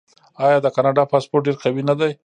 [0.45, 2.11] آیا د کاناډا پاسپورت ډیر قوي نه دی؟